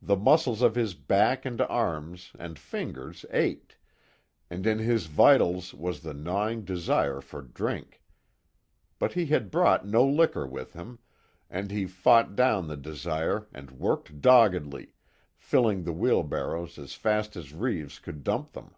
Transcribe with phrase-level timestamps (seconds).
[0.00, 3.76] The muscles of his back and arms and fingers ached,
[4.48, 8.00] and in his vitals was the gnawing desire for drink.
[8.98, 11.00] But he had brought no liquor with him,
[11.50, 14.94] and he fought down the desire and worked doggedly,
[15.36, 18.74] filling the wheelbarrows as fast as Reeves could dump them.